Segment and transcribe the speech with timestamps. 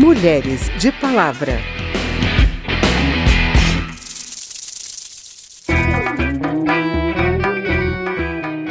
[0.00, 1.58] Mulheres de Palavra.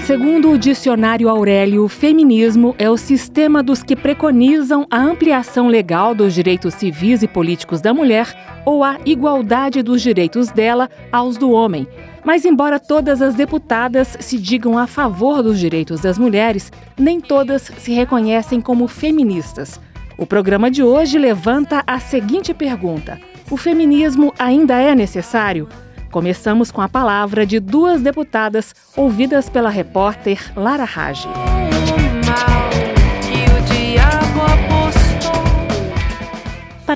[0.06, 6.34] Segundo o dicionário Aurélio, feminismo é o sistema dos que preconizam a ampliação legal dos
[6.34, 8.34] direitos civis e políticos da mulher
[8.66, 11.86] ou a igualdade dos direitos dela aos do homem.
[12.24, 17.64] Mas, embora todas as deputadas se digam a favor dos direitos das mulheres, nem todas
[17.64, 19.78] se reconhecem como feministas.
[20.18, 23.20] O programa de hoje levanta a seguinte pergunta:
[23.52, 25.70] o feminismo ainda é necessário?
[26.12, 31.28] Começamos com a palavra de duas deputadas ouvidas pela repórter Lara Rage.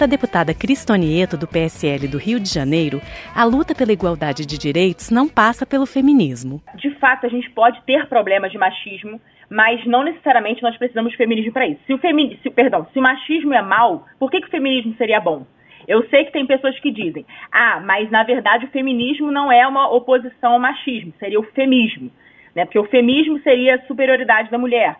[0.01, 2.99] Para a deputada Cristonieto, do PSL do Rio de Janeiro,
[3.35, 6.59] a luta pela igualdade de direitos não passa pelo feminismo.
[6.73, 11.17] De fato, a gente pode ter problemas de machismo, mas não necessariamente nós precisamos de
[11.19, 11.81] feminismo para isso.
[11.85, 14.95] Se o, femi se, perdão, se o machismo é mal, por que, que o feminismo
[14.97, 15.45] seria bom?
[15.87, 19.67] Eu sei que tem pessoas que dizem, ah, mas na verdade o feminismo não é
[19.67, 22.09] uma oposição ao machismo, seria o femismo,
[22.55, 22.65] né?
[22.65, 24.95] Porque o femismo seria a superioridade da mulher,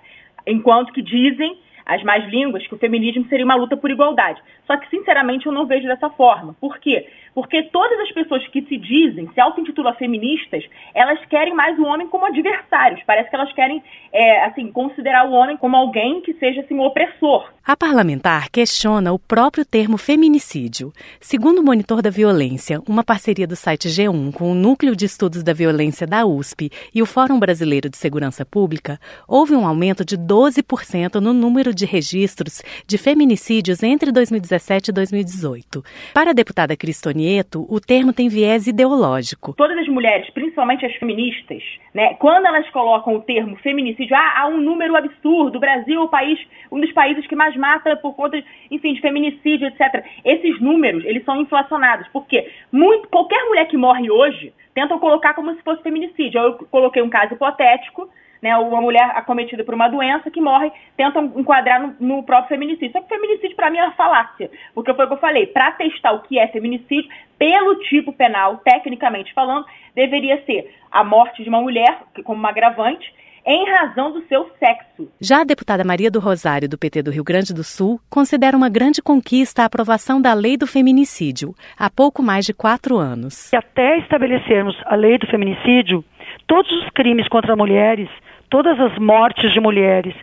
[0.46, 1.58] enquanto que dizem
[1.96, 4.42] as mais línguas que o feminismo seria uma luta por igualdade.
[4.66, 6.56] Só que, sinceramente, eu não vejo dessa forma.
[6.60, 7.08] Por quê?
[7.34, 12.08] Porque todas as pessoas que se dizem, se auto-intitulam feministas, elas querem mais o homem
[12.08, 13.02] como adversários.
[13.06, 16.82] Parece que elas querem, é, assim, considerar o homem como alguém que seja, assim, um
[16.82, 17.50] opressor.
[17.66, 20.92] A parlamentar questiona o próprio termo feminicídio.
[21.22, 25.44] Segundo o Monitor da Violência, uma parceria do site G1 com o Núcleo de Estudos
[25.44, 30.18] da Violência da USP e o Fórum Brasileiro de Segurança Pública, houve um aumento de
[30.18, 35.84] 12% no número de registros de feminicídios entre 2017 e 2018.
[36.14, 37.21] Para a deputada Cristoni
[37.70, 39.54] O termo tem viés ideológico.
[39.56, 41.62] Todas as mulheres, principalmente as feministas,
[41.94, 46.04] né, quando elas colocam o termo feminicídio, ah, há um número absurdo, o Brasil é
[46.04, 46.40] o país,
[46.72, 50.04] um dos países que mais mata por conta, enfim, de feminicídio, etc.
[50.24, 55.54] Esses números, eles são inflacionados, porque muito, qualquer mulher que morre hoje tentam colocar como
[55.56, 56.40] se fosse feminicídio.
[56.40, 58.10] Eu coloquei um caso hipotético,
[58.42, 62.92] né, uma mulher acometida por uma doença que morre, tentam enquadrar no, no próprio feminicídio.
[62.92, 64.50] Só que feminicídio, para mim, é uma falácia.
[64.74, 68.58] Porque foi o que eu falei, para testar o que é feminicídio, pelo tipo penal,
[68.58, 69.66] tecnicamente falando,
[69.96, 73.14] deveria ser a morte de uma mulher, como uma agravante,
[73.46, 75.12] em razão do seu sexo.
[75.20, 78.70] Já a deputada Maria do Rosário, do PT do Rio Grande do Sul, considera uma
[78.70, 83.52] grande conquista a aprovação da lei do feminicídio, há pouco mais de quatro anos.
[83.54, 86.04] Até estabelecermos a lei do feminicídio,
[86.48, 88.10] todos os crimes contra mulheres
[88.52, 90.14] todas as mortes de mulheres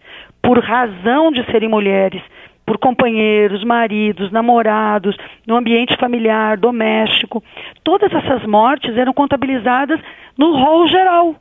[0.41, 2.22] por razão de serem mulheres,
[2.65, 5.16] por companheiros, maridos, namorados,
[5.47, 7.43] no ambiente familiar, doméstico,
[7.83, 9.99] todas essas mortes eram contabilizadas
[10.37, 11.37] no rol geral.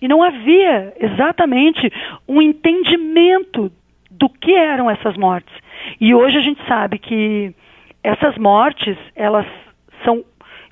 [0.00, 1.92] E não havia exatamente
[2.26, 3.70] um entendimento
[4.10, 5.54] do que eram essas mortes.
[6.00, 7.54] E hoje a gente sabe que
[8.02, 9.46] essas mortes, elas
[10.02, 10.24] são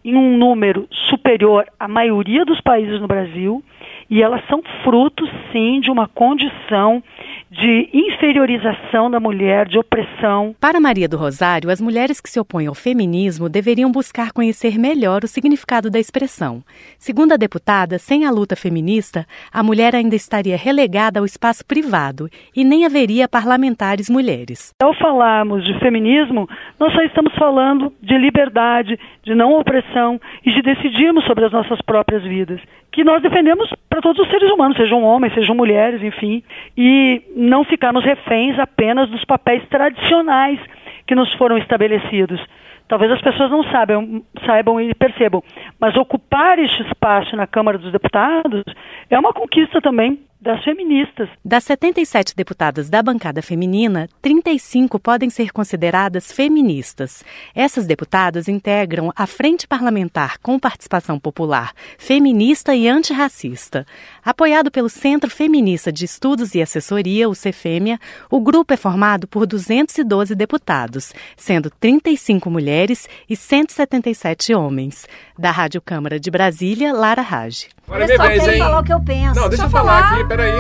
[0.03, 3.63] em um número superior à maioria dos países no Brasil
[4.11, 7.03] e elas são frutos, sim, de uma condição
[7.51, 10.55] de inferiorização da mulher, de opressão.
[10.61, 15.25] Para Maria do Rosário, as mulheres que se opõem ao feminismo deveriam buscar conhecer melhor
[15.25, 16.63] o significado da expressão.
[16.99, 22.29] Segundo a deputada, sem a luta feminista, a mulher ainda estaria relegada ao espaço privado
[22.55, 24.73] e nem haveria parlamentares mulheres.
[24.83, 26.49] Ao falarmos de feminismo,
[26.79, 31.81] nós só estamos falando de liberdade, de não opressão e de decidirmos sobre as nossas
[31.83, 32.61] próprias vidas
[32.99, 36.43] que nós defendemos para todos os seres humanos, sejam homens, sejam mulheres, enfim,
[36.77, 40.59] e não ficarmos reféns apenas dos papéis tradicionais
[41.07, 42.45] que nos foram estabelecidos.
[42.89, 45.45] Talvez as pessoas não saibam, saibam e percebam,
[45.79, 48.65] mas ocupar este espaço na Câmara dos Deputados
[49.09, 51.29] é uma conquista também das feministas.
[51.45, 57.25] Das 77 deputadas da bancada feminina, 35 podem ser consideradas feministas.
[57.55, 63.85] Essas deputadas integram a Frente Parlamentar com Participação Popular Feminista e Antirracista.
[64.25, 67.99] Apoiado pelo Centro Feminista de Estudos e Assessoria, o CEFEMIA,
[68.31, 75.07] o grupo é formado por 212 deputados, sendo 35 mulheres e 177 homens.
[75.37, 77.78] Da Rádio Câmara de Brasília, Lara Rage.
[77.89, 78.59] Agora é minha vez, hein?
[78.59, 79.41] falar o que eu penso.
[79.41, 80.53] Não, deixa, deixa eu falar, falar aqui, peraí.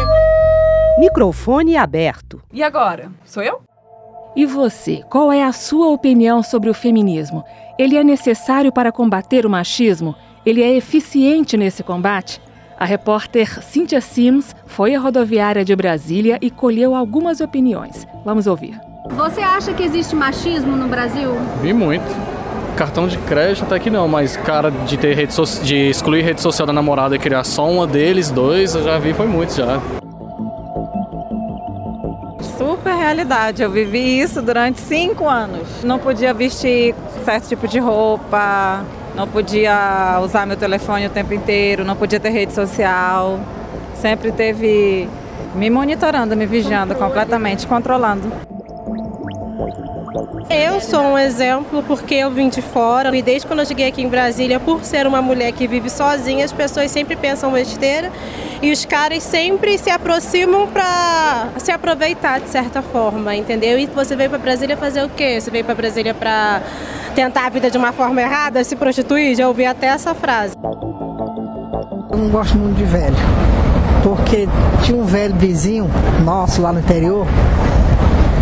[0.98, 2.40] Microfone aberto.
[2.50, 3.12] E agora?
[3.22, 3.60] Sou eu?
[4.34, 7.44] E você, qual é a sua opinião sobre o feminismo?
[7.78, 10.14] Ele é necessário para combater o machismo?
[10.46, 12.40] Ele é eficiente nesse combate?
[12.78, 18.06] A repórter Cynthia Sims foi à rodoviária de Brasília e colheu algumas opiniões.
[18.24, 18.80] Vamos ouvir.
[19.10, 21.30] Você acha que existe machismo no Brasil?
[21.60, 22.37] Vi muito
[22.78, 26.40] cartão de crédito até que não, mas cara de ter rede so de excluir rede
[26.40, 29.80] social da namorada e criar só uma deles, dois, eu já vi foi muito já.
[32.56, 33.62] Super realidade.
[33.62, 35.82] Eu vivi isso durante cinco anos.
[35.82, 36.94] Não podia vestir
[37.24, 38.84] certo tipo de roupa,
[39.16, 43.40] não podia usar meu telefone o tempo inteiro, não podia ter rede social.
[43.96, 45.08] Sempre teve
[45.56, 48.47] me monitorando, me vigiando completamente, controlando.
[50.50, 54.02] Eu sou um exemplo porque eu vim de fora e desde quando eu cheguei aqui
[54.02, 58.10] em Brasília, por ser uma mulher que vive sozinha, as pessoas sempre pensam besteira
[58.62, 63.78] e os caras sempre se aproximam para se aproveitar de certa forma, entendeu?
[63.78, 65.40] E você veio para Brasília fazer o quê?
[65.40, 66.62] Você veio para Brasília para
[67.14, 69.36] tentar a vida de uma forma errada, se prostituir?
[69.36, 70.54] Já ouvi até essa frase.
[72.10, 73.16] Eu não gosto muito de velho,
[74.02, 74.48] porque
[74.82, 75.90] tinha um velho vizinho
[76.24, 77.26] nosso lá no interior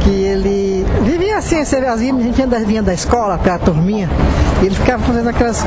[0.07, 4.09] que ele vivia assim, você vê, a gente vinha da escola para a turminha,
[4.63, 5.67] e ele ficava fazendo aquelas,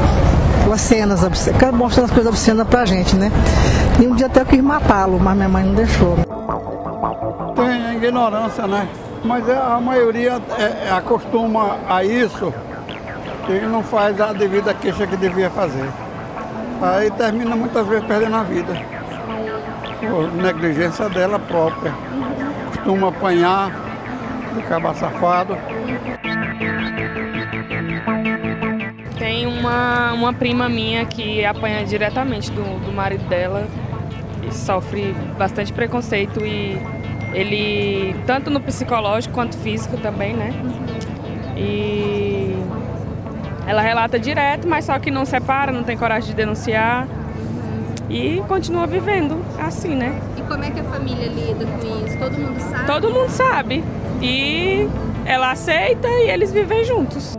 [0.62, 3.30] aquelas cenas, ficava mostrando as coisas obscenas pra gente, né?
[4.02, 6.16] E um dia até eu quis matá-lo, mas minha mãe não deixou.
[7.54, 8.88] Tem ignorância, né?
[9.26, 12.54] Mas é, a maioria é, é, acostuma a isso
[13.50, 15.90] e não faz a devida queixa que devia fazer.
[16.82, 18.74] Aí termina muitas vezes perdendo a vida.
[20.00, 21.94] Por negligência dela própria.
[22.74, 23.89] Costuma apanhar,
[24.60, 25.58] acaba safado.
[29.18, 33.68] Tem uma, uma prima minha que apanha diretamente do, do marido dela
[34.48, 36.78] e sofre bastante preconceito e
[37.34, 40.52] ele, tanto no psicológico quanto físico também, né?
[41.56, 42.56] E
[43.68, 47.08] ela relata direto, mas só que não separa, não tem coragem de denunciar
[48.10, 50.20] e continua vivendo assim, né?
[50.50, 52.18] Como é que a família lida com isso?
[52.18, 52.86] Todo mundo sabe?
[52.88, 53.84] Todo mundo sabe
[54.20, 54.90] e
[55.24, 57.38] ela aceita e eles vivem juntos.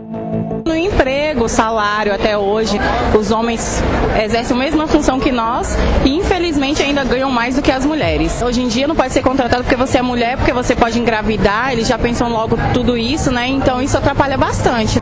[0.65, 2.79] No emprego, salário até hoje,
[3.13, 3.83] os homens
[4.23, 5.75] exercem a mesma função que nós
[6.05, 8.41] e infelizmente ainda ganham mais do que as mulheres.
[8.41, 11.73] Hoje em dia não pode ser contratado porque você é mulher, porque você pode engravidar,
[11.73, 13.45] eles já pensam logo tudo isso, né?
[13.45, 15.01] Então isso atrapalha bastante.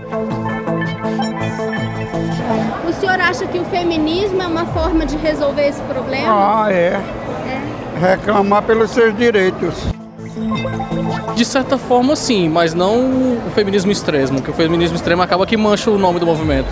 [2.88, 6.64] O senhor acha que o feminismo é uma forma de resolver esse problema?
[6.64, 7.00] Ah, é.
[8.00, 9.76] Reclamar pelos seus direitos.
[11.36, 12.98] De certa forma, sim, mas não
[13.46, 16.70] o feminismo extremo, que o feminismo extremo acaba que mancha o nome do movimento.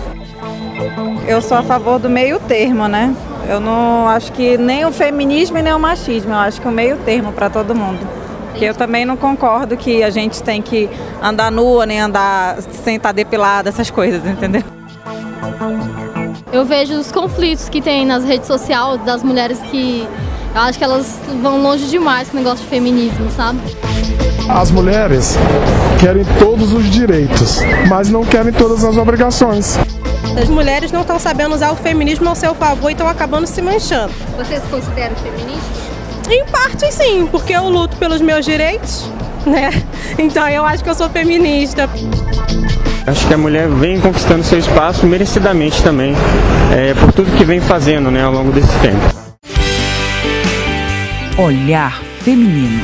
[1.26, 3.14] Eu sou a favor do meio termo, né?
[3.48, 6.70] Eu não acho que nem o feminismo e nem o machismo, eu acho que o
[6.70, 7.98] meio termo para todo mundo.
[8.54, 10.88] Que eu também não concordo que a gente tem que
[11.22, 14.62] andar nua, nem andar sem estar depilada, essas coisas, entendeu?
[16.50, 20.06] Eu vejo os conflitos que tem nas redes sociais das mulheres que
[20.54, 23.58] eu acho que elas vão longe demais com o negócio de feminismo, sabe?
[24.48, 25.36] As mulheres
[26.00, 27.58] querem todos os direitos,
[27.88, 29.78] mas não querem todas as obrigações.
[30.40, 33.60] As mulheres não estão sabendo usar o feminismo ao seu favor e estão acabando se
[33.60, 34.12] manchando.
[34.36, 35.88] Você se considera feminista?
[36.30, 39.10] Em parte sim, porque eu luto pelos meus direitos,
[39.44, 39.70] né?
[40.18, 41.88] Então eu acho que eu sou feminista.
[43.06, 46.14] Acho que a mulher vem conquistando seu espaço merecidamente também,
[46.70, 49.27] é, por tudo que vem fazendo né, ao longo desse tempo.
[51.40, 52.82] Olhar Feminino.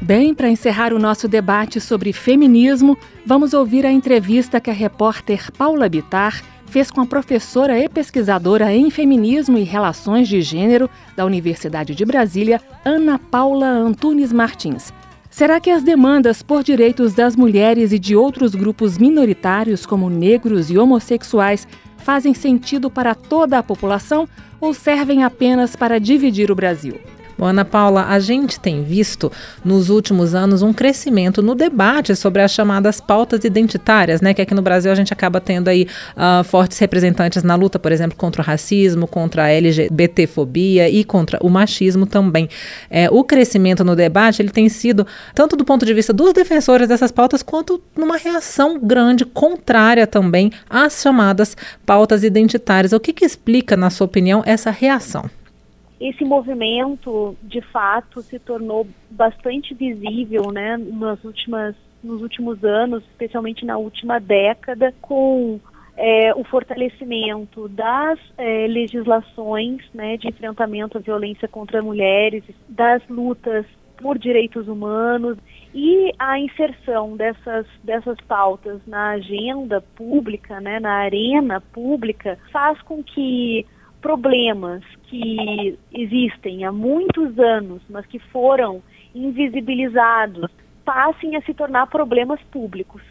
[0.00, 2.96] Bem, para encerrar o nosso debate sobre feminismo,
[3.26, 8.72] vamos ouvir a entrevista que a repórter Paula Bitar fez com a professora e pesquisadora
[8.72, 14.90] em feminismo e relações de gênero da Universidade de Brasília, Ana Paula Antunes Martins.
[15.32, 20.70] Será que as demandas por direitos das mulheres e de outros grupos minoritários, como negros
[20.70, 24.28] e homossexuais, fazem sentido para toda a população
[24.60, 27.00] ou servem apenas para dividir o Brasil?
[27.42, 29.32] Bom, Ana Paula, a gente tem visto
[29.64, 34.32] nos últimos anos um crescimento no debate sobre as chamadas pautas identitárias, né?
[34.32, 37.90] Que aqui no Brasil a gente acaba tendo aí uh, fortes representantes na luta, por
[37.90, 42.48] exemplo, contra o racismo, contra a LGBTfobia e contra o machismo também.
[42.88, 46.86] É, o crescimento no debate ele tem sido tanto do ponto de vista dos defensores
[46.86, 52.92] dessas pautas quanto numa reação grande contrária também às chamadas pautas identitárias.
[52.92, 55.28] O que, que explica, na sua opinião, essa reação?
[56.08, 63.64] Esse movimento, de fato, se tornou bastante visível né, nas últimas, nos últimos anos, especialmente
[63.64, 65.60] na última década, com
[65.96, 73.64] é, o fortalecimento das é, legislações né, de enfrentamento à violência contra mulheres, das lutas
[73.96, 75.38] por direitos humanos
[75.72, 83.04] e a inserção dessas, dessas pautas na agenda pública, né, na arena pública, faz com
[83.04, 83.64] que
[84.00, 84.82] problemas
[85.12, 88.82] que existem há muitos anos, mas que foram
[89.14, 90.50] invisibilizados,
[90.86, 93.02] passem a se tornar problemas públicos.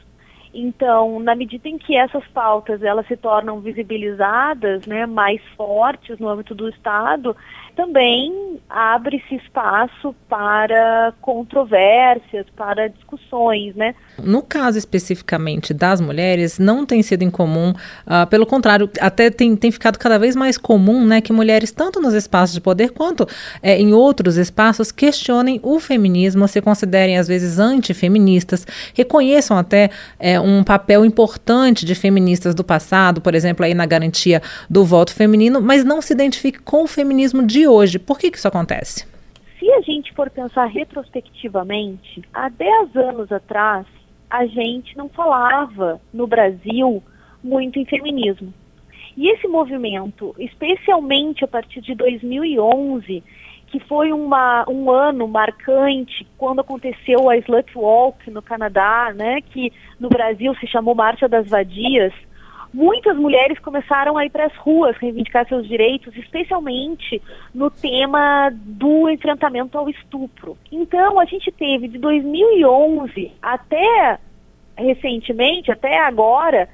[0.53, 6.27] Então, na medida em que essas pautas elas se tornam visibilizadas, né, mais fortes no
[6.27, 7.35] âmbito do Estado,
[7.75, 13.95] também abre-se espaço para controvérsias, para discussões, né?
[14.21, 19.71] No caso especificamente das mulheres, não tem sido incomum, uh, pelo contrário, até tem, tem
[19.71, 23.27] ficado cada vez mais comum, né, que mulheres, tanto nos espaços de poder quanto
[23.61, 29.89] é, em outros espaços, questionem o feminismo, se considerem às vezes antifeministas, reconheçam até
[30.19, 35.13] é, um papel importante de feministas do passado, por exemplo, aí na garantia do voto
[35.13, 37.99] feminino, mas não se identifique com o feminismo de hoje.
[37.99, 39.05] Por que, que isso acontece?
[39.59, 43.85] Se a gente for pensar retrospectivamente, há 10 anos atrás,
[44.29, 47.03] a gente não falava no Brasil
[47.43, 48.53] muito em feminismo.
[49.15, 53.23] E esse movimento, especialmente a partir de 2011,
[53.71, 59.71] que foi uma, um ano marcante quando aconteceu a Slut Walk no Canadá, né, que
[59.97, 62.13] no Brasil se chamou Marcha das Vadias,
[62.73, 67.21] muitas mulheres começaram a ir para as ruas reivindicar seus direitos, especialmente
[67.55, 70.57] no tema do enfrentamento ao estupro.
[70.69, 74.19] Então, a gente teve de 2011 até
[74.81, 76.67] recentemente, até agora,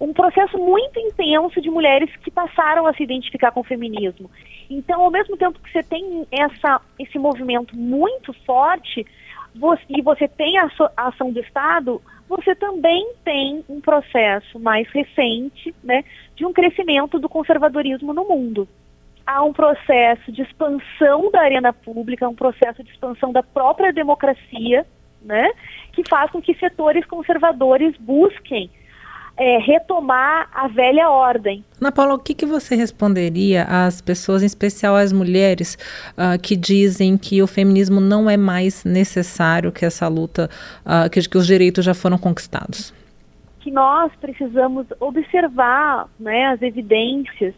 [0.00, 4.30] um processo muito intenso de mulheres que passaram a se identificar com o feminismo.
[4.68, 9.06] Então, ao mesmo tempo que você tem essa, esse movimento muito forte,
[9.54, 14.88] você, e você tem a, a ação do Estado, você também tem um processo mais
[14.90, 16.04] recente né,
[16.34, 18.66] de um crescimento do conservadorismo no mundo.
[19.26, 24.84] Há um processo de expansão da arena pública, um processo de expansão da própria democracia,
[25.24, 25.50] né,
[25.92, 28.70] que faz com que setores conservadores busquem
[29.36, 31.64] é, retomar a velha ordem.
[31.80, 35.76] Ana Paula, o que, que você responderia às pessoas, em especial às mulheres,
[36.12, 40.48] uh, que dizem que o feminismo não é mais necessário, que essa luta,
[40.84, 42.94] uh, que, que os direitos já foram conquistados?
[43.60, 47.54] Que nós precisamos observar né, as evidências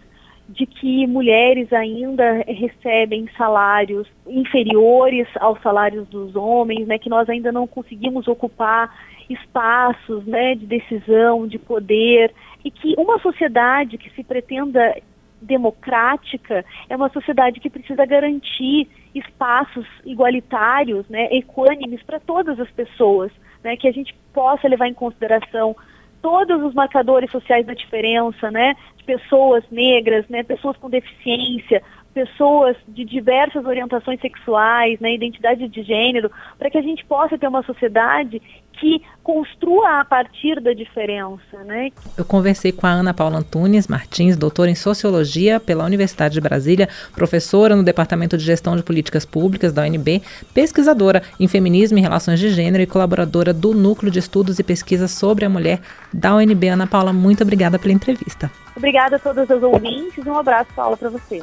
[0.48, 7.50] de que mulheres ainda recebem salários inferiores aos salários dos homens, né, que nós ainda
[7.50, 8.94] não conseguimos ocupar
[9.28, 12.32] espaços né, de decisão, de poder,
[12.64, 14.96] e que uma sociedade que se pretenda
[15.42, 23.32] democrática é uma sociedade que precisa garantir espaços igualitários, né, equânimes para todas as pessoas,
[23.64, 25.74] né, que a gente possa levar em consideração
[26.23, 31.82] todos os marcadores sociais da diferença, né, de pessoas negras, né, pessoas com deficiência,
[32.12, 37.46] pessoas de diversas orientações sexuais, né, identidade de gênero, para que a gente possa ter
[37.46, 38.40] uma sociedade
[38.78, 41.90] que construa a partir da diferença, né?
[42.16, 46.88] Eu conversei com a Ana Paula Antunes Martins, doutora em Sociologia pela Universidade de Brasília,
[47.14, 50.23] professora no Departamento de Gestão de Políticas Públicas da UNB,
[50.54, 55.11] pesquisadora em Feminismo e Relações de Gênero e colaboradora do Núcleo de Estudos e Pesquisas
[55.11, 55.80] sobre a Mulher
[56.12, 56.68] da UNB.
[56.68, 58.50] Ana Paula, muito obrigada pela entrevista.
[58.76, 61.42] Obrigada a todos os ouvintes e um abraço, Paula, para você.